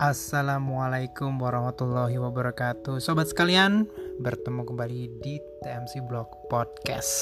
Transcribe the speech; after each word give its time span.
Assalamualaikum 0.00 1.44
warahmatullahi 1.44 2.16
wabarakatuh. 2.16 3.04
Sobat 3.04 3.28
sekalian, 3.28 3.84
bertemu 4.24 4.64
kembali 4.64 5.20
di 5.20 5.36
TMC 5.60 6.08
Blog 6.08 6.24
Podcast. 6.48 7.12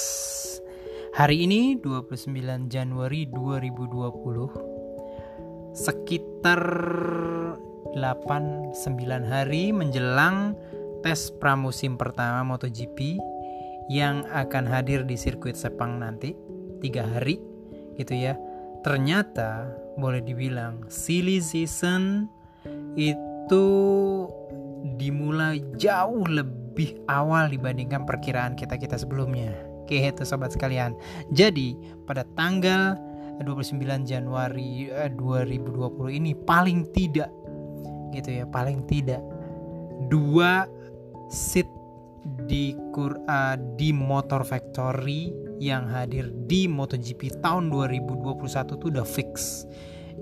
Hari 1.10 1.42
ini 1.42 1.74
29 1.82 2.70
Januari 2.70 3.26
2020 3.34 5.74
Sekitar 5.74 6.62
8-9 7.98 8.70
hari 9.26 9.74
menjelang 9.74 10.54
tes 11.02 11.34
pramusim 11.34 11.98
pertama 11.98 12.46
MotoGP 12.46 13.18
Yang 13.90 14.22
akan 14.30 14.70
hadir 14.70 15.02
di 15.02 15.18
sirkuit 15.18 15.58
Sepang 15.58 15.98
nanti 15.98 16.30
3 16.78 17.14
hari 17.18 17.42
gitu 17.98 18.14
ya. 18.14 18.38
Ternyata 18.86 19.66
boleh 19.98 20.22
dibilang 20.22 20.86
silly 20.86 21.42
season 21.42 22.37
itu 22.94 23.66
dimulai 24.96 25.60
jauh 25.76 26.24
lebih 26.28 26.94
awal 27.10 27.50
dibandingkan 27.50 28.06
perkiraan 28.06 28.54
kita-kita 28.54 28.96
sebelumnya. 28.96 29.50
Oke, 29.84 29.98
itu 30.04 30.22
sobat 30.22 30.52
sekalian. 30.52 30.92
Jadi, 31.32 31.74
pada 32.04 32.22
tanggal 32.36 32.94
29 33.40 34.04
Januari 34.04 34.92
2020 34.92 36.12
eh, 36.12 36.12
ini 36.16 36.32
paling 36.36 36.88
tidak 36.92 37.32
gitu 38.12 38.42
ya, 38.42 38.44
paling 38.48 38.84
tidak 38.88 39.20
dua 40.06 40.64
seat 41.28 41.68
di 42.48 42.74
uh, 42.76 43.56
di 43.76 43.90
Motor 43.94 44.44
Factory 44.44 45.32
yang 45.58 45.90
hadir 45.90 46.30
di 46.46 46.70
MotoGP 46.70 47.42
tahun 47.42 47.72
2021 47.72 48.78
itu 48.78 48.86
udah 48.94 49.06
fix 49.06 49.64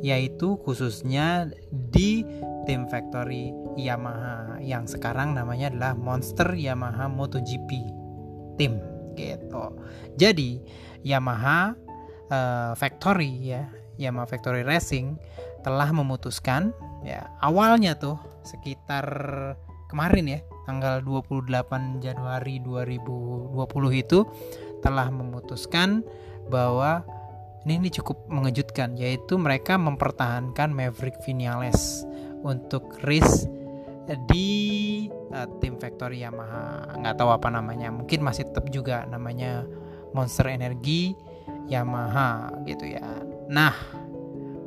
yaitu 0.04 0.60
khususnya 0.64 1.48
di 1.92 2.24
tim 2.66 2.84
factory 2.90 3.54
Yamaha 3.78 4.58
yang 4.60 4.84
sekarang 4.84 5.32
namanya 5.32 5.70
adalah 5.72 5.92
Monster 5.94 6.52
Yamaha 6.56 7.06
MotoGP 7.06 7.70
tim 8.56 8.80
gitu. 9.16 9.76
Jadi 10.18 10.60
Yamaha 11.06 11.72
uh, 12.28 12.72
Factory 12.76 13.54
ya, 13.54 13.70
Yamaha 13.96 14.26
Factory 14.28 14.66
Racing 14.66 15.16
telah 15.62 15.90
memutuskan 15.90 16.70
ya 17.02 17.26
awalnya 17.42 17.98
tuh 17.98 18.18
sekitar 18.46 19.06
kemarin 19.90 20.38
ya 20.38 20.40
tanggal 20.66 21.02
28 21.02 22.02
Januari 22.02 22.62
2020 22.62 23.58
itu 24.02 24.26
telah 24.82 25.10
memutuskan 25.10 26.06
bahwa 26.46 27.02
ini, 27.66 27.82
ini 27.82 27.90
cukup 27.90 28.30
mengejutkan 28.30 28.94
yaitu 28.94 29.34
mereka 29.34 29.74
mempertahankan 29.74 30.70
Maverick 30.70 31.18
Vinales 31.26 32.06
untuk 32.46 32.94
race 33.02 33.50
di 34.30 34.46
uh, 35.34 35.50
tim 35.58 35.74
factory 35.74 36.22
Yamaha. 36.22 36.94
Nggak 36.94 37.18
tahu 37.18 37.30
apa 37.34 37.50
namanya 37.50 37.90
mungkin 37.90 38.22
masih 38.22 38.46
tetap 38.46 38.70
juga 38.70 39.02
namanya 39.10 39.66
Monster 40.14 40.46
Energy 40.46 41.18
Yamaha 41.66 42.54
gitu 42.70 42.86
ya. 42.86 43.02
Nah 43.50 43.74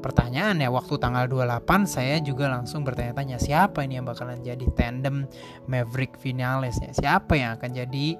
pertanyaannya 0.03 0.67
waktu 0.67 0.95
tanggal 0.99 1.31
28 1.31 1.87
saya 1.87 2.19
juga 2.19 2.51
langsung 2.51 2.83
bertanya-tanya 2.83 3.39
siapa 3.39 3.83
ini 3.83 3.99
yang 3.99 4.07
bakalan 4.07 4.43
jadi 4.43 4.67
tandem 4.75 5.27
Maverick 5.67 6.19
Vinales 6.19 6.79
ya 6.79 6.91
siapa 6.95 7.35
yang 7.35 7.59
akan 7.59 7.71
jadi 7.83 8.15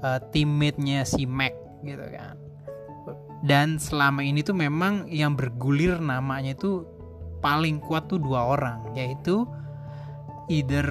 uh, 0.00 0.20
teammate-nya 0.32 1.04
si 1.04 1.28
Mac 1.28 1.52
gitu 1.84 2.00
kan 2.00 2.47
dan 3.46 3.78
selama 3.78 4.24
ini 4.24 4.42
tuh 4.42 4.56
memang 4.56 5.06
yang 5.06 5.38
bergulir 5.38 5.98
namanya 6.02 6.54
itu 6.58 6.82
paling 7.38 7.78
kuat 7.78 8.10
tuh 8.10 8.18
dua 8.18 8.50
orang 8.58 8.82
yaitu 8.98 9.46
either 10.50 10.86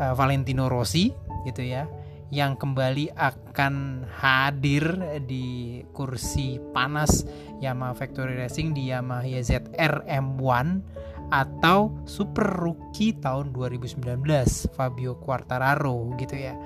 uh, 0.00 0.14
Valentino 0.16 0.66
Rossi 0.66 1.14
gitu 1.46 1.62
ya 1.62 1.86
yang 2.34 2.58
kembali 2.58 3.14
akan 3.14 4.06
hadir 4.10 4.82
di 5.22 5.78
kursi 5.94 6.58
panas 6.74 7.22
Yamaha 7.62 7.94
Factory 7.94 8.34
Racing 8.42 8.74
di 8.74 8.90
Yamaha 8.90 9.22
YZR 9.22 10.02
M1 10.08 10.82
atau 11.30 11.94
super 12.04 12.44
rookie 12.44 13.16
tahun 13.16 13.54
2019 13.54 14.02
Fabio 14.74 15.14
Quartararo 15.16 16.12
gitu 16.18 16.36
ya. 16.36 16.58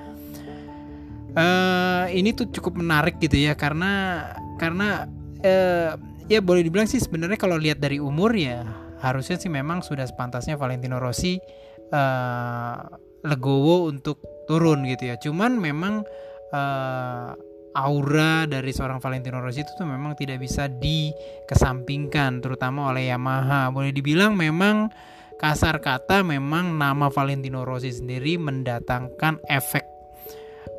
Uh, 1.39 2.11
ini 2.11 2.35
tuh 2.35 2.51
cukup 2.51 2.83
menarik 2.83 3.23
gitu 3.23 3.39
ya 3.39 3.55
karena 3.55 4.27
karena 4.59 5.07
uh, 5.47 5.95
ya 6.27 6.43
boleh 6.43 6.67
dibilang 6.67 6.91
sih 6.91 6.99
sebenarnya 6.99 7.39
kalau 7.39 7.55
lihat 7.55 7.79
dari 7.79 8.03
umur 8.03 8.35
ya 8.35 8.67
harusnya 8.99 9.39
sih 9.39 9.47
memang 9.47 9.87
sudah 9.87 10.03
sepantasnya 10.03 10.59
Valentino 10.59 10.99
Rossi 10.99 11.39
uh, 11.95 12.79
legowo 13.23 13.89
untuk 13.91 14.23
turun 14.47 14.87
gitu 14.87 15.15
ya. 15.15 15.17
Cuman 15.19 15.59
memang 15.59 16.03
uh, 16.55 17.31
aura 17.79 18.49
dari 18.51 18.71
seorang 18.75 18.99
Valentino 18.99 19.39
Rossi 19.39 19.63
itu 19.63 19.73
tuh 19.79 19.87
memang 19.87 20.19
tidak 20.19 20.43
bisa 20.43 20.67
dikesampingkan 20.67 22.43
terutama 22.43 22.91
oleh 22.91 23.11
Yamaha. 23.11 23.71
Boleh 23.71 23.95
dibilang 23.95 24.35
memang 24.35 24.91
kasar 25.39 25.79
kata 25.79 26.27
memang 26.27 26.75
nama 26.75 27.07
Valentino 27.11 27.63
Rossi 27.63 27.95
sendiri 27.95 28.35
mendatangkan 28.43 29.47
efek 29.47 29.98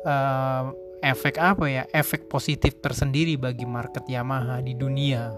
uh, 0.04 0.70
efek 1.00 1.40
apa 1.40 1.64
ya? 1.66 1.82
Efek 1.90 2.28
positif 2.28 2.78
tersendiri 2.78 3.36
bagi 3.40 3.64
market 3.64 4.04
Yamaha 4.06 4.60
di 4.60 4.76
dunia. 4.76 5.32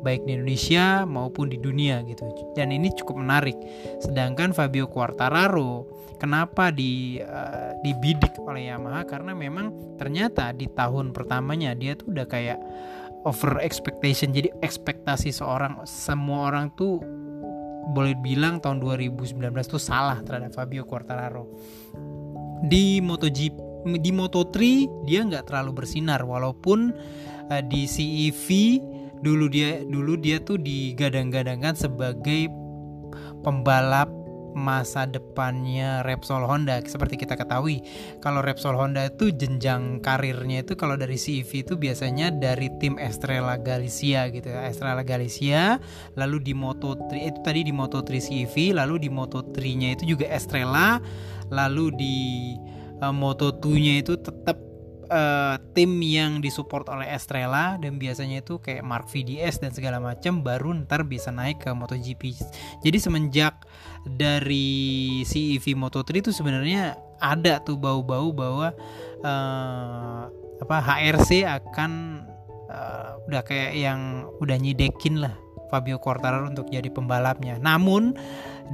Baik 0.00 0.24
di 0.24 0.32
Indonesia 0.32 1.04
maupun 1.04 1.52
di 1.52 1.60
dunia 1.60 2.00
gitu. 2.08 2.24
Dan 2.56 2.72
ini 2.72 2.88
cukup 2.96 3.20
menarik. 3.20 3.56
Sedangkan 4.00 4.56
Fabio 4.56 4.88
Quartararo 4.88 5.84
kenapa 6.16 6.72
di 6.72 7.20
uh, 7.20 7.76
dibidik 7.84 8.40
oleh 8.40 8.72
Yamaha? 8.72 9.04
Karena 9.04 9.36
memang 9.36 9.96
ternyata 10.00 10.56
di 10.56 10.68
tahun 10.72 11.12
pertamanya 11.12 11.76
dia 11.76 11.96
tuh 12.00 12.16
udah 12.16 12.24
kayak 12.24 12.58
over 13.28 13.60
expectation. 13.60 14.32
Jadi 14.32 14.48
ekspektasi 14.64 15.36
seorang 15.36 15.84
semua 15.84 16.48
orang 16.48 16.72
tuh 16.72 17.04
boleh 17.90 18.14
bilang 18.16 18.62
tahun 18.62 18.78
2019 18.80 19.36
tuh 19.66 19.82
salah 19.82 20.20
terhadap 20.24 20.54
Fabio 20.54 20.86
Quartararo. 20.86 21.44
Di 22.60 23.00
MotoGP 23.00 23.69
di 23.86 24.10
Moto3 24.12 24.56
dia 25.08 25.20
nggak 25.24 25.48
terlalu 25.48 25.84
bersinar 25.84 26.20
walaupun 26.24 26.92
uh, 27.48 27.62
di 27.64 27.88
CEV 27.88 28.48
dulu 29.20 29.52
dia 29.52 29.84
dulu 29.84 30.16
dia 30.16 30.40
tuh 30.40 30.56
digadang-gadangkan 30.56 31.76
sebagai 31.76 32.48
pembalap 33.44 34.20
masa 34.52 35.06
depannya 35.06 36.02
Repsol 36.02 36.42
Honda. 36.42 36.82
Seperti 36.82 37.14
kita 37.14 37.38
ketahui 37.38 37.82
kalau 38.18 38.42
Repsol 38.42 38.76
Honda 38.76 39.06
itu 39.06 39.30
jenjang 39.30 40.02
karirnya 40.02 40.66
itu 40.66 40.74
kalau 40.74 40.98
dari 40.98 41.16
CEV 41.16 41.50
itu 41.66 41.74
biasanya 41.78 42.34
dari 42.34 42.68
tim 42.82 42.98
Estrella 42.98 43.56
Galicia 43.58 44.28
gitu 44.30 44.50
ya. 44.50 44.66
Estrella 44.66 45.06
Galicia 45.06 45.78
lalu 46.18 46.42
di 46.42 46.54
Moto3 46.54 47.10
itu 47.14 47.38
tadi 47.46 47.60
di 47.62 47.72
Moto3 47.74 48.08
CEV 48.10 48.54
lalu 48.76 49.06
di 49.06 49.08
Moto3 49.10 49.56
nya 49.78 49.88
itu 49.94 50.04
juga 50.16 50.26
Estrella 50.30 50.98
lalu 51.50 51.86
di 51.94 52.18
uh, 53.00 53.12
Moto2-nya 53.12 54.04
itu 54.04 54.14
tetap 54.20 54.60
uh, 55.10 55.56
tim 55.74 56.00
yang 56.00 56.38
disupport 56.38 56.86
oleh 56.94 57.10
Estrella 57.10 57.76
dan 57.76 57.98
biasanya 57.98 58.40
itu 58.40 58.62
kayak 58.62 58.86
Mark 58.86 59.10
VDS 59.10 59.60
dan 59.60 59.74
segala 59.74 59.98
macam 59.98 60.40
baru 60.40 60.72
ntar 60.86 61.04
bisa 61.04 61.34
naik 61.34 61.66
ke 61.66 61.70
MotoGP. 61.74 62.38
Jadi 62.80 62.98
semenjak 63.02 63.66
dari 64.06 65.20
CEV 65.26 65.76
Moto3 65.76 66.10
itu 66.24 66.32
sebenarnya 66.32 66.96
ada 67.20 67.60
tuh 67.60 67.76
bau-bau 67.76 68.32
bahwa 68.32 68.72
uh, 69.20 70.22
apa 70.60 70.76
HRC 70.80 71.44
akan 71.44 72.24
uh, 72.68 73.20
udah 73.28 73.42
kayak 73.44 73.76
yang 73.76 74.28
udah 74.40 74.56
nyidekin 74.56 75.20
lah 75.20 75.36
Fabio 75.70 76.02
Quartararo 76.02 76.50
untuk 76.50 76.68
jadi 76.68 76.90
pembalapnya. 76.90 77.56
Namun 77.62 78.18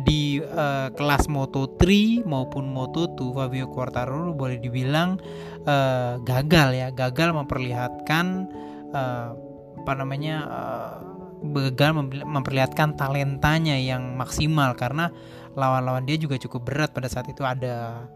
di 0.02 0.40
uh, 0.40 0.88
kelas 0.96 1.28
Moto3 1.28 1.84
maupun 2.24 2.68
Moto2 2.72 3.20
Fabio 3.36 3.68
Quartararo 3.68 4.32
boleh 4.32 4.56
dibilang 4.56 5.20
uh, 5.68 6.16
gagal 6.24 6.68
ya. 6.72 6.88
Gagal 6.90 7.36
memperlihatkan 7.36 8.48
uh, 8.96 9.28
apa 9.84 9.92
namanya 9.92 10.36
uh, 10.48 10.94
gagal 11.52 11.92
memperlihatkan 12.24 12.96
talentanya 12.96 13.76
yang 13.76 14.16
maksimal. 14.16 14.72
Karena 14.74 15.12
lawan-lawan 15.52 16.08
dia 16.08 16.16
juga 16.16 16.40
cukup 16.40 16.72
berat 16.72 16.90
pada 16.96 17.12
saat 17.12 17.28
itu. 17.28 17.44
Ada 17.44 18.08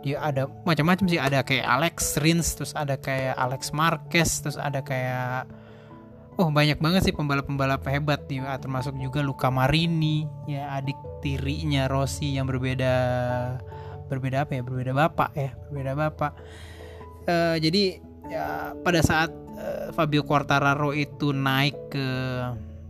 dia 0.00 0.16
ada 0.22 0.48
macam-macam 0.64 1.06
sih. 1.10 1.20
Ada 1.20 1.42
kayak 1.42 1.66
Alex 1.66 2.16
Rins 2.22 2.56
terus 2.56 2.72
ada 2.72 2.96
kayak 2.96 3.36
Alex 3.36 3.74
Marquez 3.74 4.40
terus 4.40 4.56
ada 4.56 4.80
kayak 4.80 5.50
oh 6.40 6.48
banyak 6.48 6.80
banget 6.80 7.04
sih 7.04 7.14
pembalap-pembalap 7.14 7.84
hebat 7.92 8.24
nih. 8.26 8.40
Termasuk 8.58 8.96
juga 8.96 9.20
Luca 9.20 9.52
Marini 9.52 10.24
ya 10.48 10.72
adik 10.80 10.96
tirinya 11.20 11.84
Rossi 11.86 12.34
yang 12.40 12.48
berbeda 12.48 12.94
berbeda 14.08 14.48
apa 14.48 14.56
ya? 14.56 14.62
Berbeda 14.64 14.92
bapak 14.96 15.30
ya 15.36 15.50
berbeda 15.68 15.92
bapak. 15.92 16.32
Uh, 17.28 17.60
jadi 17.60 18.00
ya 18.32 18.72
pada 18.80 19.04
saat 19.04 19.28
uh, 19.60 19.92
Fabio 19.92 20.24
Quartararo 20.24 20.96
itu 20.96 21.36
naik 21.36 21.76
ke 21.92 22.08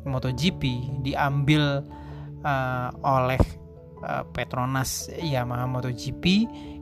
MotoGP 0.06 0.62
diambil 1.02 1.82
uh, 2.46 2.88
oleh 3.04 3.42
Petronas 4.32 5.12
Yamaha 5.20 5.68
MotoGP 5.68 6.24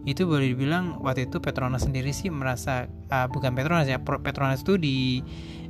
itu 0.07 0.23
boleh 0.23 0.55
dibilang 0.55 1.03
waktu 1.03 1.27
itu 1.27 1.43
Petronas 1.43 1.85
sendiri 1.85 2.15
sih 2.15 2.31
merasa 2.31 2.87
uh, 3.11 3.27
bukan 3.27 3.59
Petronas 3.59 3.91
ya 3.91 3.99
Petronas 3.99 4.63
itu 4.63 4.79
di 4.79 5.21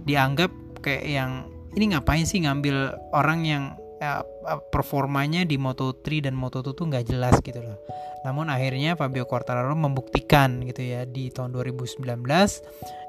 dianggap 0.05 0.68
kayak 0.81 1.05
yang 1.07 1.31
ini 1.77 1.95
ngapain 1.95 2.25
sih 2.25 2.43
ngambil 2.43 2.97
orang 3.13 3.41
yang 3.45 3.65
uh, 4.01 4.25
performanya 4.73 5.45
di 5.45 5.61
Moto3 5.61 6.31
dan 6.31 6.35
Moto2 6.35 6.75
tuh 6.75 6.87
nggak 6.89 7.07
jelas 7.07 7.37
gitu 7.45 7.61
loh. 7.61 7.79
Namun 8.27 8.51
akhirnya 8.51 8.99
Fabio 8.99 9.29
Quartararo 9.29 9.75
membuktikan 9.79 10.65
gitu 10.67 10.83
ya 10.83 11.07
di 11.07 11.31
tahun 11.31 11.55
2019 11.55 12.03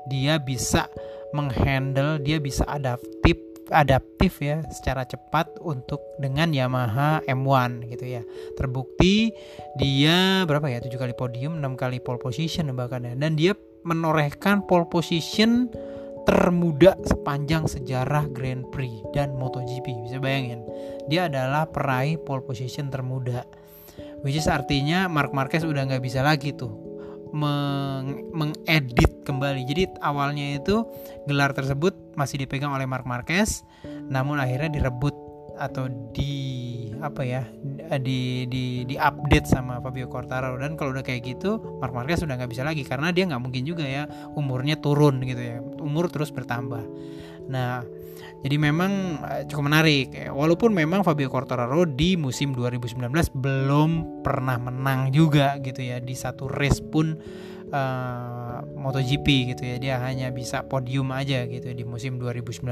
dia 0.09 0.37
bisa 0.41 0.89
menghandle, 1.33 2.17
dia 2.21 2.41
bisa 2.41 2.65
adaptif 2.65 3.37
adaptif 3.69 4.41
ya 4.41 4.65
secara 4.73 5.05
cepat 5.05 5.61
untuk 5.61 6.01
dengan 6.17 6.49
Yamaha 6.49 7.21
M1 7.29 7.85
gitu 7.89 8.05
ya. 8.05 8.21
Terbukti 8.57 9.29
dia 9.77 10.43
berapa 10.49 10.65
ya? 10.69 10.81
7 10.81 10.89
kali 10.97 11.13
podium, 11.13 11.61
6 11.61 11.77
kali 11.77 12.01
pole 12.01 12.17
position 12.17 12.69
bahkan 12.73 13.05
ya. 13.05 13.13
Dan 13.13 13.37
dia 13.37 13.53
menorehkan 13.85 14.65
pole 14.65 14.89
position 14.89 15.69
termuda 16.29 16.93
sepanjang 17.09 17.65
sejarah 17.65 18.29
Grand 18.29 18.61
Prix 18.69 19.01
dan 19.17 19.33
MotoGP. 19.33 20.05
Bisa 20.05 20.21
bayangin, 20.21 20.61
dia 21.09 21.25
adalah 21.25 21.65
peraih 21.65 22.21
pole 22.21 22.45
position 22.45 22.93
termuda. 22.93 23.49
Which 24.21 24.37
is 24.37 24.45
artinya 24.45 25.09
Mark 25.09 25.33
Marquez 25.33 25.65
udah 25.65 25.89
nggak 25.89 26.05
bisa 26.05 26.21
lagi 26.21 26.53
tuh 26.53 26.69
mengedit 27.33 29.25
kembali. 29.25 29.65
Jadi 29.65 29.89
awalnya 30.05 30.61
itu 30.61 30.85
gelar 31.25 31.49
tersebut 31.57 31.97
masih 32.13 32.45
dipegang 32.45 32.77
oleh 32.77 32.85
Mark 32.85 33.09
Marquez, 33.09 33.65
namun 34.05 34.37
akhirnya 34.37 34.69
direbut 34.69 35.17
atau 35.59 35.91
di 36.15 36.87
apa 36.99 37.23
ya 37.23 37.43
di 37.99 38.47
di 38.47 38.83
di 38.87 38.95
update 38.95 39.47
sama 39.47 39.83
Fabio 39.83 40.07
Quartararo. 40.07 40.55
Dan 40.55 40.79
kalau 40.79 40.95
udah 40.95 41.03
kayak 41.03 41.27
gitu 41.27 41.59
Mark 41.83 41.91
Marquez 41.91 42.23
sudah 42.23 42.39
nggak 42.39 42.51
bisa 42.51 42.63
lagi 42.63 42.87
karena 42.87 43.11
dia 43.11 43.27
nggak 43.27 43.43
mungkin 43.43 43.67
juga 43.67 43.83
ya 43.83 44.07
umurnya 44.39 44.79
turun 44.79 45.19
gitu 45.27 45.39
ya 45.39 45.59
umur 45.83 46.07
terus 46.07 46.31
bertambah. 46.31 46.83
Nah 47.51 47.83
jadi 48.39 48.55
memang 48.55 49.19
eh, 49.27 49.43
cukup 49.51 49.67
menarik 49.67 50.15
walaupun 50.31 50.71
memang 50.71 51.03
Fabio 51.03 51.27
Quartararo 51.27 51.83
di 51.83 52.15
musim 52.15 52.55
2019 52.55 53.11
belum 53.35 54.23
pernah 54.23 54.55
menang 54.55 55.11
juga 55.11 55.59
gitu 55.59 55.83
ya 55.83 55.99
di 55.99 56.15
satu 56.15 56.47
race 56.47 56.79
pun 56.79 57.19
uh, 57.71 58.61
MotoGP 58.75 59.55
gitu 59.55 59.63
ya. 59.65 59.75
Dia 59.77 59.95
hanya 60.03 60.29
bisa 60.29 60.65
podium 60.65 61.09
aja 61.15 61.45
gitu 61.47 61.71
di 61.73 61.83
musim 61.87 62.21
2019 62.21 62.65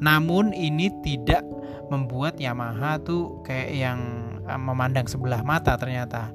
namun 0.00 0.56
ini 0.56 0.90
tidak 1.04 1.44
membuat 1.92 2.40
Yamaha 2.40 3.00
tuh 3.02 3.44
kayak 3.44 3.70
yang 3.74 4.00
uh, 4.48 4.60
memandang 4.60 5.06
sebelah 5.06 5.44
mata 5.44 5.76
ternyata. 5.76 6.32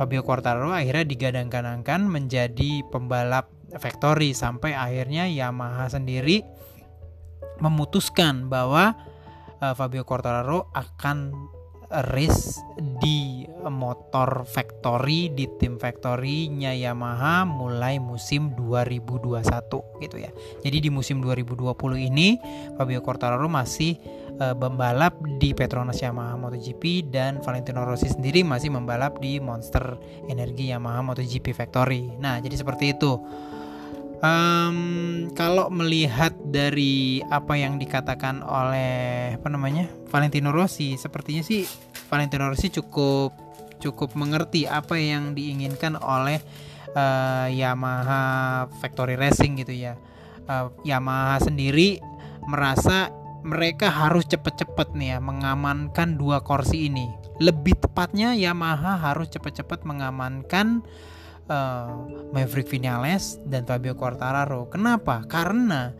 Fabio 0.00 0.24
Quartararo 0.24 0.72
akhirnya 0.72 1.04
digadang-gadangkan 1.04 2.08
menjadi 2.08 2.80
pembalap 2.88 3.52
factory 3.76 4.32
sampai 4.32 4.72
akhirnya 4.72 5.28
Yamaha 5.28 5.92
sendiri 5.92 6.40
memutuskan 7.60 8.48
bahwa 8.48 8.96
uh, 9.60 9.74
Fabio 9.76 10.02
Quartararo 10.08 10.72
akan 10.72 11.36
race 11.90 12.62
di 13.02 13.42
motor 13.66 14.46
factory 14.46 15.28
di 15.34 15.44
tim 15.58 15.76
factory-nya 15.76 16.72
Yamaha 16.72 17.42
mulai 17.44 17.98
musim 17.98 18.54
2021 18.54 20.00
gitu 20.00 20.16
ya. 20.16 20.30
Jadi 20.62 20.76
di 20.86 20.90
musim 20.90 21.18
2020 21.18 21.74
ini 21.98 22.38
Fabio 22.78 23.02
Quartararo 23.02 23.50
masih 23.50 23.98
uh, 24.38 24.56
membalap 24.56 25.18
di 25.42 25.52
Petronas 25.52 25.98
Yamaha 26.00 26.38
MotoGP 26.38 27.10
dan 27.10 27.42
Valentino 27.42 27.82
Rossi 27.82 28.08
sendiri 28.08 28.46
masih 28.46 28.70
membalap 28.72 29.18
di 29.18 29.42
Monster 29.42 29.98
Energi 30.30 30.70
Yamaha 30.70 31.02
MotoGP 31.02 31.52
Factory. 31.52 32.08
Nah, 32.16 32.38
jadi 32.38 32.54
seperti 32.54 32.94
itu. 32.94 33.18
Um, 34.20 35.32
kalau 35.32 35.72
melihat 35.72 36.36
dari 36.52 37.24
apa 37.32 37.56
yang 37.56 37.80
dikatakan 37.80 38.44
oleh 38.44 39.32
apa 39.40 39.48
namanya 39.48 39.88
Valentino 40.12 40.52
Rossi, 40.52 41.00
sepertinya 41.00 41.40
sih 41.40 41.64
Valentino 42.12 42.52
Rossi 42.52 42.68
cukup 42.68 43.32
cukup 43.80 44.12
mengerti 44.12 44.68
apa 44.68 45.00
yang 45.00 45.32
diinginkan 45.32 45.96
oleh 45.96 46.36
uh, 46.92 47.48
Yamaha 47.48 48.68
Factory 48.84 49.16
Racing 49.16 49.64
gitu 49.64 49.72
ya. 49.72 49.96
Uh, 50.44 50.68
Yamaha 50.84 51.40
sendiri 51.40 52.04
merasa 52.44 53.08
mereka 53.40 53.88
harus 53.88 54.28
cepet-cepet 54.28 54.92
nih 55.00 55.16
ya 55.16 55.18
mengamankan 55.24 56.20
dua 56.20 56.44
kursi 56.44 56.92
ini. 56.92 57.08
Lebih 57.40 57.80
tepatnya 57.80 58.36
Yamaha 58.36 59.00
harus 59.00 59.32
cepet-cepet 59.32 59.88
mengamankan 59.88 60.84
uh, 61.50 62.06
Maverick 62.30 62.70
Vinales 62.70 63.42
dan 63.44 63.66
Fabio 63.66 63.98
Quartararo. 63.98 64.70
Kenapa? 64.70 65.26
Karena 65.26 65.90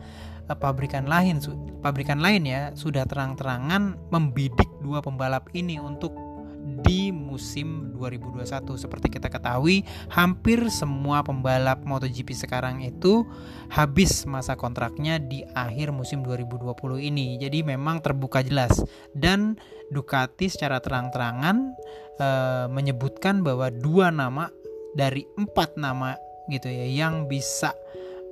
uh, 0.47 0.57
pabrikan 0.57 1.05
lain 1.05 1.43
pabrikan 1.83 2.23
lain 2.23 2.47
ya 2.47 2.71
sudah 2.73 3.03
terang-terangan 3.03 3.99
membidik 4.09 4.71
dua 4.79 5.03
pembalap 5.03 5.51
ini 5.53 5.77
untuk 5.77 6.15
di 6.61 7.09
musim 7.09 7.93
2021 7.97 8.77
seperti 8.77 9.07
kita 9.17 9.33
ketahui 9.33 9.81
hampir 10.13 10.61
semua 10.69 11.25
pembalap 11.25 11.81
MotoGP 11.85 12.37
sekarang 12.37 12.85
itu 12.85 13.25
habis 13.69 14.25
masa 14.29 14.53
kontraknya 14.53 15.17
di 15.17 15.41
akhir 15.57 15.89
musim 15.89 16.21
2020 16.21 17.01
ini 17.01 17.41
jadi 17.41 17.65
memang 17.65 18.01
terbuka 18.01 18.45
jelas 18.45 18.81
dan 19.17 19.57
Ducati 19.91 20.47
secara 20.47 20.79
terang-terangan 20.79 21.75
e, 22.15 22.27
menyebutkan 22.71 23.43
bahwa 23.43 23.67
dua 23.67 24.07
nama 24.07 24.47
dari 24.95 25.23
empat 25.37 25.79
nama 25.79 26.15
gitu 26.49 26.67
ya 26.67 26.87
yang 26.87 27.29
bisa 27.29 27.71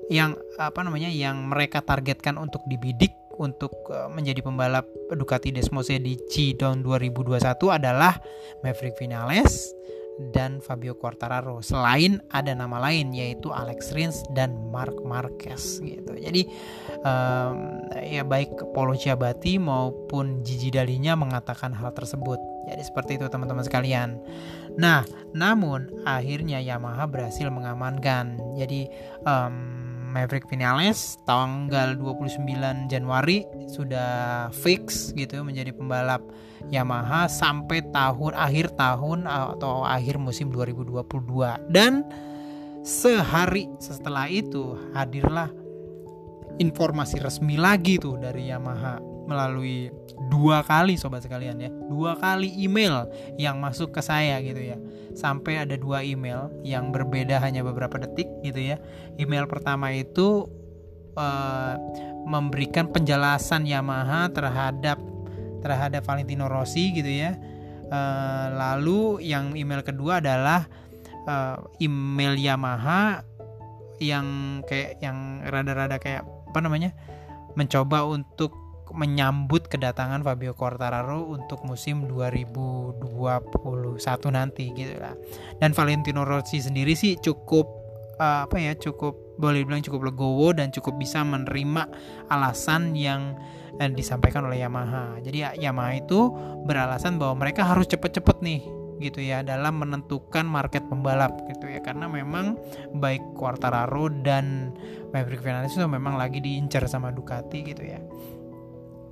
yang 0.09 0.33
apa 0.57 0.81
namanya 0.81 1.07
yang 1.07 1.45
mereka 1.45 1.85
targetkan 1.85 2.35
untuk 2.41 2.65
dibidik 2.65 3.13
untuk 3.39 3.71
uh, 3.94 4.11
menjadi 4.11 4.44
pembalap 4.44 4.83
Ducati 5.15 5.56
Desmose 5.56 5.95
di 6.01 6.19
C 6.27 6.53
tahun 6.59 6.83
2021 6.83 7.39
adalah 7.71 8.19
Maverick 8.61 9.00
Vinales 9.00 9.79
dan 10.35 10.59
Fabio 10.59 11.00
Quartararo. 11.00 11.63
Selain 11.63 12.19
ada 12.35 12.51
nama 12.51 12.75
lain 12.83 13.15
yaitu 13.15 13.55
Alex 13.55 13.95
Rins 13.95 14.19
dan 14.35 14.51
Mark 14.67 15.00
Marquez 15.07 15.79
gitu. 15.79 16.12
Jadi 16.19 16.43
um, 17.07 17.88
ya 18.03 18.27
baik 18.27 18.51
Polo 18.75 19.00
Ciabatti 19.00 19.55
maupun 19.55 20.43
Gigi 20.43 20.75
Dalinya 20.75 21.15
mengatakan 21.15 21.72
hal 21.72 21.95
tersebut. 21.95 22.38
Jadi 22.69 22.83
seperti 22.85 23.11
itu 23.17 23.25
teman-teman 23.27 23.65
sekalian. 23.65 24.21
Nah, 24.77 25.03
namun 25.33 25.89
akhirnya 26.05 26.61
Yamaha 26.61 27.09
berhasil 27.09 27.49
mengamankan. 27.49 28.38
Jadi 28.55 28.88
um, 29.25 29.89
Maverick 30.09 30.49
Vinales 30.49 31.21
tanggal 31.29 31.93
29 31.93 32.89
Januari 32.89 33.45
sudah 33.69 34.49
fix 34.49 35.13
gitu 35.13 35.45
menjadi 35.45 35.69
pembalap 35.69 36.25
Yamaha 36.73 37.29
sampai 37.29 37.85
tahun 37.93 38.33
akhir 38.33 38.73
tahun 38.73 39.29
atau 39.29 39.85
akhir 39.85 40.17
musim 40.17 40.49
2022 40.49 41.05
dan 41.69 42.03
sehari 42.81 43.69
setelah 43.77 44.25
itu 44.25 44.75
hadirlah 44.97 45.53
informasi 46.57 47.21
resmi 47.21 47.55
lagi 47.55 48.01
tuh 48.01 48.17
dari 48.17 48.49
Yamaha 48.49 48.99
melalui 49.29 49.93
dua 50.27 50.61
kali 50.67 50.99
sobat 50.99 51.23
sekalian 51.23 51.55
ya. 51.63 51.71
Dua 51.88 52.19
kali 52.19 52.51
email 52.59 53.07
yang 53.39 53.63
masuk 53.63 53.95
ke 53.95 54.01
saya 54.03 54.43
gitu 54.43 54.59
ya. 54.59 54.77
Sampai 55.15 55.63
ada 55.63 55.79
dua 55.79 56.03
email 56.03 56.51
yang 56.67 56.91
berbeda 56.91 57.39
hanya 57.39 57.63
beberapa 57.63 57.95
detik 57.95 58.27
gitu 58.43 58.59
ya. 58.59 58.77
Email 59.15 59.47
pertama 59.47 59.95
itu 59.95 60.51
uh, 61.15 61.79
memberikan 62.27 62.91
penjelasan 62.91 63.63
Yamaha 63.63 64.27
terhadap 64.29 64.99
terhadap 65.63 66.03
Valentino 66.03 66.51
Rossi 66.51 66.91
gitu 66.91 67.09
ya. 67.09 67.39
Uh, 67.89 68.53
lalu 68.53 69.23
yang 69.25 69.57
email 69.57 69.81
kedua 69.81 70.21
adalah 70.21 70.67
uh, 71.25 71.57
email 71.81 72.38
Yamaha 72.38 73.25
yang 73.99 74.59
kayak 74.63 75.01
yang 75.03 75.43
rada-rada 75.43 75.99
kayak 75.99 76.23
apa 76.23 76.59
namanya 76.63 76.95
mencoba 77.59 78.07
untuk 78.07 78.68
menyambut 78.93 79.69
kedatangan 79.69 80.22
Fabio 80.25 80.53
Quartararo 80.58 81.29
untuk 81.29 81.63
musim 81.65 82.08
2021 82.10 83.01
nanti 84.34 84.72
gitu 84.74 84.96
lah. 84.98 85.15
Dan 85.58 85.74
Valentino 85.74 86.25
Rossi 86.25 86.62
sendiri 86.63 86.93
sih 86.98 87.17
cukup 87.19 87.67
uh, 88.19 88.46
apa 88.46 88.58
ya 88.60 88.75
cukup 88.75 89.39
boleh 89.39 89.63
bilang 89.63 89.79
cukup 89.79 90.12
legowo 90.12 90.51
dan 90.51 90.69
cukup 90.69 91.00
bisa 91.00 91.24
menerima 91.24 91.88
alasan 92.27 92.93
yang 92.93 93.39
uh, 93.79 93.89
disampaikan 93.89 94.46
oleh 94.46 94.62
Yamaha. 94.62 95.17
Jadi 95.24 95.38
ya, 95.39 95.50
Yamaha 95.55 95.98
itu 95.98 96.29
beralasan 96.67 97.17
bahwa 97.17 97.48
mereka 97.48 97.63
harus 97.63 97.88
cepet-cepet 97.88 98.38
nih 98.43 98.62
gitu 99.00 99.24
ya 99.24 99.41
dalam 99.41 99.79
menentukan 99.79 100.43
market 100.43 100.84
pembalap 100.91 101.31
gitu 101.48 101.72
ya 101.72 101.79
karena 101.79 102.12
memang 102.12 102.60
baik 103.00 103.24
Quartararo 103.34 104.12
dan 104.12 104.75
Maverick 105.15 105.39
Vinales 105.39 105.72
itu 105.72 105.88
memang 105.88 106.19
lagi 106.19 106.43
diincar 106.43 106.84
sama 106.91 107.15
Ducati 107.15 107.63
gitu 107.63 107.79
ya 107.88 108.03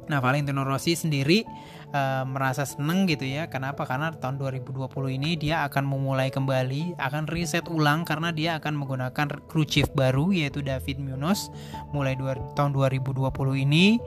Nah, 0.08 0.24
Valentino 0.24 0.64
Rossi 0.64 0.96
sendiri 0.96 1.44
uh, 1.92 2.24
merasa 2.28 2.64
seneng 2.64 3.08
gitu 3.08 3.28
ya. 3.28 3.48
Kenapa? 3.48 3.84
Karena 3.84 4.12
tahun 4.12 4.40
2020 4.40 4.88
ini 5.20 5.36
dia 5.36 5.64
akan 5.68 5.84
memulai 5.88 6.32
kembali, 6.32 7.00
akan 7.00 7.28
reset 7.28 7.68
ulang 7.68 8.08
karena 8.08 8.32
dia 8.32 8.60
akan 8.60 8.74
menggunakan 8.76 9.28
crew 9.48 9.68
chief 9.68 9.88
baru 9.94 10.32
yaitu 10.32 10.64
David 10.64 11.00
Munoz 11.00 11.52
mulai 11.92 12.16
tahun 12.56 12.72
2020 12.76 13.28
ini 13.68 14.00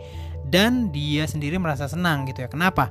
dan 0.48 0.90
dia 0.90 1.28
sendiri 1.28 1.60
merasa 1.60 1.86
senang 1.86 2.26
gitu 2.26 2.44
ya. 2.44 2.48
Kenapa? 2.50 2.90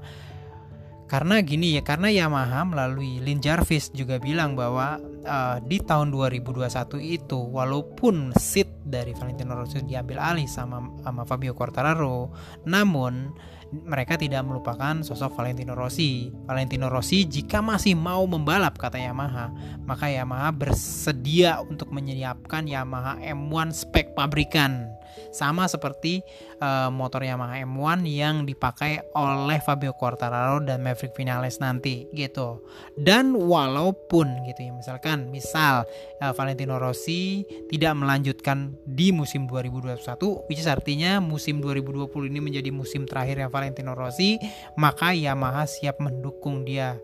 Karena 1.10 1.42
gini 1.42 1.74
ya, 1.74 1.82
karena 1.82 2.14
Yamaha 2.14 2.70
melalui 2.70 3.18
Lin 3.18 3.42
Jarvis 3.42 3.90
juga 3.90 4.22
bilang 4.22 4.54
bahwa 4.54 5.02
uh, 5.26 5.58
di 5.58 5.82
tahun 5.82 6.14
2021 6.14 6.70
itu 7.02 7.40
walaupun 7.50 8.30
seat 8.38 8.70
dari 8.86 9.18
Valentino 9.18 9.58
Rossi 9.58 9.82
diambil 9.82 10.22
alih 10.22 10.46
sama 10.46 10.86
sama 11.02 11.26
Fabio 11.26 11.58
Quartararo, 11.58 12.30
namun 12.70 13.34
mereka 13.74 14.22
tidak 14.22 14.46
melupakan 14.46 15.02
sosok 15.02 15.34
Valentino 15.34 15.74
Rossi. 15.74 16.30
Valentino 16.46 16.94
Rossi 16.94 17.26
jika 17.26 17.62
masih 17.62 17.98
mau 17.98 18.26
membalap 18.30 18.78
kata 18.78 19.02
Yamaha, 19.02 19.50
maka 19.90 20.14
Yamaha 20.14 20.54
bersedia 20.54 21.58
untuk 21.62 21.90
menyiapkan 21.90 22.70
Yamaha 22.70 23.18
M1 23.22 23.74
spek 23.74 24.14
pabrikan. 24.14 24.99
Sama 25.30 25.70
seperti 25.70 26.26
uh, 26.62 26.90
motor 26.90 27.22
Yamaha 27.22 27.62
M1 27.64 28.06
yang 28.10 28.36
dipakai 28.44 29.14
oleh 29.14 29.60
Fabio 29.62 29.94
Quartararo 29.94 30.64
dan 30.64 30.82
Maverick 30.82 31.14
Vinales 31.14 31.62
nanti 31.62 32.10
gitu. 32.12 32.66
Dan 32.98 33.38
walaupun 33.38 34.44
gitu 34.50 34.70
ya 34.70 34.72
misalkan 34.74 35.30
misal 35.30 35.86
uh, 36.22 36.34
Valentino 36.34 36.82
Rossi 36.82 37.46
tidak 37.70 37.94
melanjutkan 37.98 38.74
di 38.84 39.14
musim 39.14 39.46
2021 39.46 40.50
which 40.50 40.62
is 40.62 40.70
artinya 40.70 41.22
musim 41.22 41.62
2020 41.62 42.10
ini 42.30 42.40
menjadi 42.42 42.70
musim 42.74 43.06
terakhir 43.06 43.42
yang 43.42 43.52
Valentino 43.52 43.94
Rossi, 43.94 44.42
maka 44.76 45.14
Yamaha 45.14 45.66
siap 45.70 46.02
mendukung 46.02 46.66
dia 46.66 46.98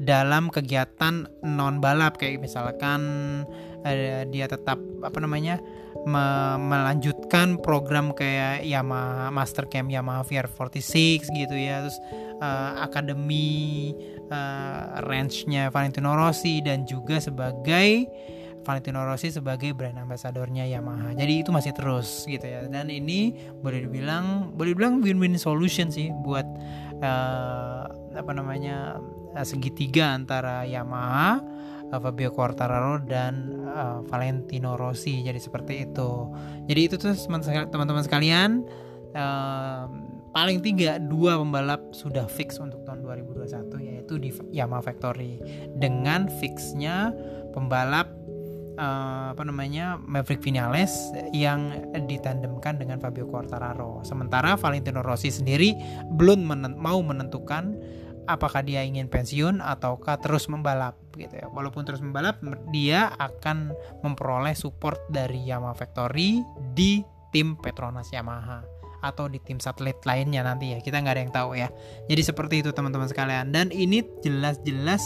dalam 0.00 0.48
kegiatan 0.48 1.28
non 1.44 1.78
balap 1.78 2.16
kayak 2.16 2.40
misalkan 2.40 3.00
uh, 3.84 4.22
dia 4.28 4.46
tetap 4.46 4.78
apa 5.02 5.18
namanya 5.18 5.58
me 6.02 6.56
melanjutkan 6.58 7.60
program 7.60 8.10
kayak 8.16 8.66
Yamaha 8.66 9.30
Master 9.30 9.68
Camp 9.68 9.92
Yamaha 9.92 10.26
VR46 10.26 11.30
gitu 11.30 11.54
ya 11.54 11.84
terus 11.84 11.98
uh, 12.42 12.82
akademi 12.82 13.92
uh, 14.32 14.98
range-nya 15.06 15.70
Valentino 15.70 16.16
Rossi 16.16 16.64
dan 16.64 16.88
juga 16.88 17.22
sebagai 17.22 18.08
Valentino 18.62 19.02
Rossi 19.02 19.34
sebagai 19.34 19.74
brand 19.74 19.98
ambassadornya 19.98 20.64
Yamaha. 20.70 21.18
Jadi 21.18 21.42
itu 21.42 21.50
masih 21.50 21.74
terus 21.74 22.24
gitu 22.30 22.46
ya. 22.46 22.62
Dan 22.70 22.88
ini 22.94 23.34
boleh 23.58 23.84
dibilang 23.84 24.54
boleh 24.54 24.72
dibilang 24.72 25.02
win-win 25.02 25.34
solution 25.34 25.90
sih 25.90 26.14
buat 26.22 26.46
uh, 27.02 27.84
apa 28.14 28.32
namanya 28.32 29.02
segitiga 29.42 30.14
antara 30.14 30.62
Yamaha, 30.62 31.42
Fabio 32.00 32.32
Quartararo 32.32 33.02
dan 33.04 33.64
uh, 33.68 34.00
Valentino 34.08 34.78
Rossi. 34.78 35.20
Jadi 35.20 35.40
seperti 35.42 35.84
itu. 35.84 36.30
Jadi 36.70 36.80
itu 36.80 36.94
tuh 36.96 37.12
teman-teman 37.68 38.04
sekalian 38.04 38.64
uh, 39.12 39.84
paling 40.32 40.64
tiga 40.64 40.96
dua 40.96 41.36
pembalap 41.36 41.92
sudah 41.92 42.24
fix 42.24 42.56
untuk 42.56 42.80
tahun 42.88 43.04
2021 43.04 43.68
yaitu 43.84 44.16
di 44.16 44.32
Yamaha 44.48 44.88
Factory 44.88 45.36
dengan 45.76 46.32
fixnya 46.40 47.12
pembalap 47.52 48.08
uh, 48.80 49.36
apa 49.36 49.42
namanya 49.44 50.00
Maverick 50.00 50.40
Vinales 50.40 51.12
yang 51.36 51.72
ditandemkan 52.08 52.80
dengan 52.80 52.96
Fabio 52.96 53.28
Quartararo. 53.28 54.00
Sementara 54.08 54.56
Valentino 54.56 55.04
Rossi 55.04 55.28
sendiri 55.28 55.76
belum 56.16 56.48
menent 56.48 56.76
mau 56.80 57.00
menentukan 57.04 57.76
apakah 58.26 58.62
dia 58.62 58.86
ingin 58.86 59.10
pensiun 59.10 59.58
ataukah 59.58 60.18
terus 60.22 60.46
membalap 60.46 60.98
gitu 61.18 61.34
ya. 61.38 61.46
Walaupun 61.50 61.82
terus 61.82 62.00
membalap, 62.00 62.38
dia 62.70 63.10
akan 63.18 63.74
memperoleh 64.06 64.54
support 64.54 64.98
dari 65.10 65.48
Yamaha 65.48 65.74
Factory 65.74 66.40
di 66.74 67.02
tim 67.34 67.58
Petronas 67.58 68.12
Yamaha 68.12 68.62
atau 69.02 69.26
di 69.26 69.42
tim 69.42 69.58
satelit 69.58 69.98
lainnya 70.06 70.46
nanti 70.46 70.76
ya. 70.76 70.78
Kita 70.78 71.02
nggak 71.02 71.14
ada 71.14 71.22
yang 71.22 71.34
tahu 71.34 71.50
ya. 71.58 71.68
Jadi 72.06 72.22
seperti 72.22 72.54
itu 72.62 72.70
teman-teman 72.70 73.10
sekalian. 73.10 73.50
Dan 73.50 73.74
ini 73.74 74.06
jelas-jelas 74.22 75.02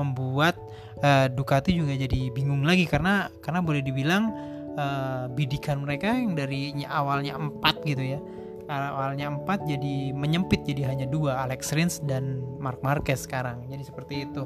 membuat 0.00 0.56
uh, 1.04 1.28
Ducati 1.28 1.76
juga 1.76 1.96
jadi 1.96 2.32
bingung 2.32 2.64
lagi 2.64 2.84
karena 2.84 3.28
karena 3.40 3.60
boleh 3.64 3.80
dibilang 3.80 4.32
uh, 4.76 5.24
bidikan 5.32 5.80
mereka 5.80 6.12
yang 6.12 6.36
dari 6.36 6.76
awalnya 6.84 7.36
empat 7.36 7.80
gitu 7.84 8.16
ya 8.16 8.20
awalnya 8.68 9.30
empat 9.30 9.66
jadi 9.66 10.10
menyempit 10.12 10.66
jadi 10.66 10.90
hanya 10.90 11.06
dua 11.06 11.46
Alex 11.46 11.72
Rins 11.72 12.02
dan 12.04 12.42
Mark 12.58 12.82
Marquez 12.82 13.24
sekarang. 13.24 13.66
Jadi 13.70 13.82
seperti 13.86 14.14
itu. 14.26 14.44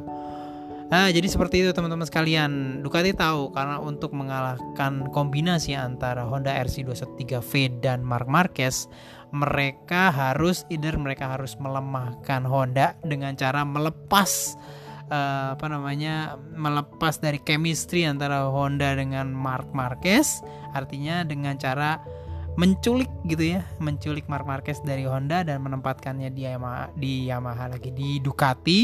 Nah, 0.90 1.06
jadi 1.06 1.30
seperti 1.30 1.62
itu 1.62 1.70
teman-teman 1.70 2.02
sekalian. 2.02 2.82
Ducati 2.82 3.14
tahu 3.14 3.54
karena 3.54 3.78
untuk 3.78 4.10
mengalahkan 4.10 5.06
kombinasi 5.14 5.78
antara 5.78 6.26
Honda 6.26 6.50
RC213V 6.66 7.78
dan 7.78 8.02
Mark 8.02 8.26
Marquez, 8.26 8.90
mereka 9.30 10.10
harus 10.10 10.66
either 10.66 10.98
mereka 10.98 11.30
harus 11.30 11.54
melemahkan 11.62 12.42
Honda 12.42 12.98
dengan 13.06 13.38
cara 13.38 13.62
melepas 13.62 14.58
uh, 15.14 15.54
apa 15.54 15.66
namanya 15.70 16.34
melepas 16.58 17.22
dari 17.22 17.38
chemistry 17.38 18.02
antara 18.02 18.50
Honda 18.50 18.90
dengan 18.98 19.30
Mark 19.30 19.70
Marquez, 19.70 20.42
artinya 20.74 21.22
dengan 21.22 21.54
cara 21.54 22.02
menculik 22.58 23.10
gitu 23.26 23.58
ya, 23.58 23.62
menculik 23.78 24.26
Mark 24.26 24.46
Marquez 24.46 24.82
dari 24.82 25.06
Honda 25.06 25.46
dan 25.46 25.62
menempatkannya 25.62 26.30
di 26.34 26.46
Yamaha, 26.48 26.90
di 26.96 27.30
Yamaha 27.30 27.76
lagi 27.76 27.90
di 27.94 28.18
Ducati. 28.18 28.80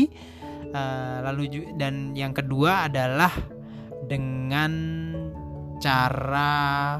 Uh, 0.67 1.23
lalu 1.23 1.73
dan 1.79 2.13
yang 2.13 2.35
kedua 2.35 2.91
adalah 2.91 3.31
dengan 4.11 4.73
cara 5.79 6.99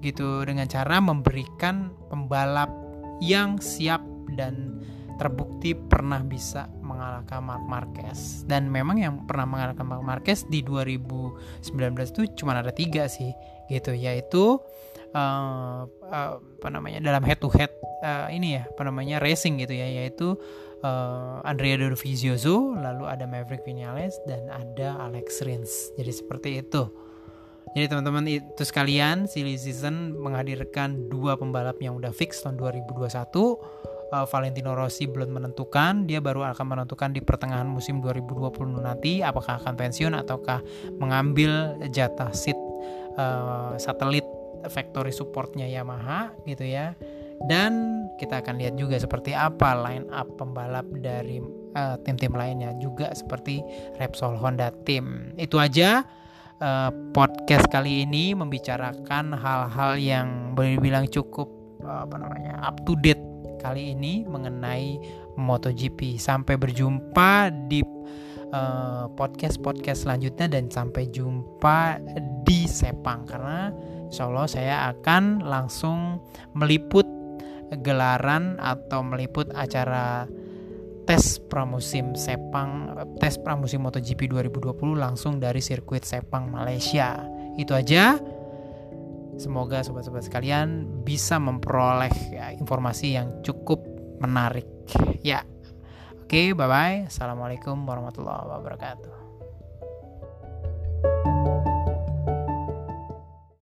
gitu 0.00 0.44
dengan 0.44 0.68
cara 0.68 1.00
memberikan 1.00 1.92
pembalap 2.08 2.72
yang 3.20 3.60
siap 3.60 4.00
dan 4.36 4.80
terbukti 5.20 5.76
pernah 5.76 6.24
bisa 6.24 6.72
mengalahkan 6.80 7.44
Mark 7.44 7.64
Marquez. 7.68 8.48
Dan 8.48 8.72
memang 8.72 8.96
yang 8.96 9.28
pernah 9.28 9.44
mengalahkan 9.44 9.84
Mark 9.84 10.04
Marquez 10.04 10.48
di 10.48 10.64
2019 10.64 11.68
itu 12.16 12.22
cuma 12.40 12.56
ada 12.56 12.72
tiga 12.72 13.04
sih 13.04 13.36
gitu 13.68 13.92
yaitu 13.92 14.58
uh, 15.14 15.86
apa 16.10 16.68
namanya 16.70 17.02
dalam 17.02 17.22
head 17.24 17.38
to 17.38 17.50
head 17.52 17.70
uh, 18.02 18.30
ini 18.30 18.60
ya 18.60 18.62
apa 18.66 18.82
namanya 18.86 19.18
racing 19.18 19.60
gitu 19.62 19.74
ya 19.74 19.86
yaitu 19.86 20.38
uh, 20.84 21.40
Andrea 21.44 21.76
Dovizioso, 21.76 22.76
lalu 22.76 23.04
ada 23.08 23.24
Maverick 23.28 23.64
Vinales 23.64 24.16
dan 24.24 24.48
ada 24.48 24.96
Alex 25.00 25.44
Rins. 25.44 25.92
Jadi 25.96 26.12
seperti 26.12 26.50
itu. 26.60 26.88
Jadi 27.70 27.86
teman-teman 27.86 28.26
itu 28.26 28.62
sekalian, 28.66 29.30
Silly 29.30 29.54
Season 29.54 30.18
menghadirkan 30.18 31.06
dua 31.06 31.38
pembalap 31.38 31.78
yang 31.78 31.94
udah 32.02 32.10
fix 32.10 32.42
tahun 32.42 32.58
2021. 32.58 33.30
Uh, 34.10 34.26
Valentino 34.26 34.74
Rossi 34.74 35.06
belum 35.06 35.38
menentukan, 35.38 36.02
dia 36.10 36.18
baru 36.18 36.42
akan 36.50 36.66
menentukan 36.66 37.14
di 37.14 37.22
pertengahan 37.22 37.70
musim 37.70 38.02
2020 38.02 38.82
nanti 38.82 39.22
apakah 39.22 39.62
akan 39.62 39.78
pensiun 39.78 40.18
ataukah 40.18 40.66
mengambil 40.98 41.78
jatah 41.94 42.34
seat 42.34 42.58
uh, 43.14 43.78
satelit 43.78 44.26
factory 44.68 45.14
supportnya 45.14 45.64
Yamaha 45.64 46.34
gitu 46.44 46.66
ya 46.68 46.92
dan 47.48 48.04
kita 48.20 48.44
akan 48.44 48.60
lihat 48.60 48.76
juga 48.76 49.00
seperti 49.00 49.32
apa 49.32 49.72
line 49.72 50.04
up 50.12 50.28
pembalap 50.36 50.84
dari 51.00 51.40
uh, 51.72 51.96
tim-tim 52.04 52.36
lainnya 52.36 52.76
juga 52.76 53.08
seperti 53.16 53.64
Repsol 53.96 54.36
Honda 54.36 54.68
Team. 54.84 55.32
Itu 55.40 55.56
aja 55.56 56.04
uh, 56.60 56.90
podcast 57.16 57.72
kali 57.72 58.04
ini 58.04 58.36
membicarakan 58.36 59.32
hal-hal 59.32 59.96
yang 59.96 60.52
boleh 60.52 60.76
dibilang 60.76 61.08
cukup 61.08 61.48
uh, 61.80 62.04
apa 62.04 62.16
namanya 62.20 62.60
up 62.60 62.76
to 62.84 62.92
date 63.00 63.22
kali 63.64 63.96
ini 63.96 64.28
mengenai 64.28 65.00
MotoGP. 65.40 66.20
Sampai 66.20 66.60
berjumpa 66.60 67.48
di 67.72 67.80
podcast-podcast 69.14 69.94
uh, 69.94 70.02
selanjutnya 70.10 70.50
dan 70.50 70.66
sampai 70.68 71.06
jumpa 71.08 72.02
di 72.42 72.66
Sepang 72.66 73.22
karena 73.22 73.70
Insya 74.10 74.26
Allah 74.26 74.46
saya 74.50 74.76
akan 74.90 75.46
langsung 75.46 76.18
meliput 76.58 77.06
gelaran 77.78 78.58
atau 78.58 79.06
meliput 79.06 79.46
acara 79.54 80.26
tes 81.06 81.38
pramusim 81.38 82.18
Sepang 82.18 82.90
tes 83.22 83.38
pramusim 83.38 83.86
MotoGP 83.86 84.26
2020 84.26 84.98
langsung 84.98 85.38
dari 85.38 85.62
sirkuit 85.62 86.02
Sepang 86.02 86.50
Malaysia. 86.50 87.22
Itu 87.54 87.78
aja. 87.78 88.18
Semoga 89.38 89.80
sobat-sobat 89.80 90.26
sekalian 90.26 91.00
bisa 91.06 91.40
memperoleh 91.40 92.12
ya, 92.34 92.52
informasi 92.52 93.16
yang 93.16 93.40
cukup 93.40 93.80
menarik. 94.20 94.66
Ya. 95.24 95.46
Oke, 96.26 96.54
bye 96.54 96.68
bye. 96.68 96.98
Assalamualaikum 97.08 97.74
warahmatullahi 97.86 98.46
wabarakatuh. 98.46 99.19